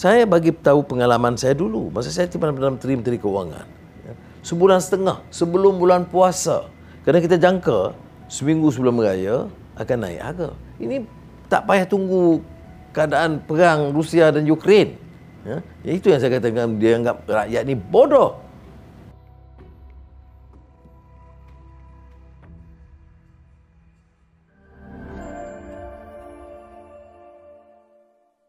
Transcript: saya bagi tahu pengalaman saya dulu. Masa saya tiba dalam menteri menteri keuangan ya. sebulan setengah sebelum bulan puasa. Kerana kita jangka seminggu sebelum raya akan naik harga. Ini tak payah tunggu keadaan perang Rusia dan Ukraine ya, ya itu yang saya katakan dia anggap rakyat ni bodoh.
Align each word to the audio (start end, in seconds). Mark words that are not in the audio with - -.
saya 0.00 0.24
bagi 0.24 0.48
tahu 0.48 0.80
pengalaman 0.80 1.36
saya 1.36 1.52
dulu. 1.52 1.92
Masa 1.92 2.08
saya 2.08 2.24
tiba 2.24 2.48
dalam 2.48 2.80
menteri 2.80 2.96
menteri 2.96 3.20
keuangan 3.20 3.68
ya. 4.00 4.14
sebulan 4.40 4.80
setengah 4.80 5.20
sebelum 5.28 5.76
bulan 5.76 6.08
puasa. 6.08 6.72
Kerana 7.04 7.20
kita 7.20 7.36
jangka 7.36 7.92
seminggu 8.32 8.72
sebelum 8.72 8.96
raya 8.96 9.52
akan 9.76 9.96
naik 10.00 10.20
harga. 10.24 10.50
Ini 10.80 11.04
tak 11.52 11.68
payah 11.68 11.84
tunggu 11.84 12.40
keadaan 12.96 13.44
perang 13.44 13.92
Rusia 13.92 14.32
dan 14.32 14.48
Ukraine 14.48 14.96
ya, 15.44 15.60
ya 15.84 15.92
itu 15.92 16.08
yang 16.08 16.18
saya 16.18 16.40
katakan 16.40 16.80
dia 16.80 16.96
anggap 16.96 17.20
rakyat 17.28 17.62
ni 17.68 17.76
bodoh. 17.76 18.40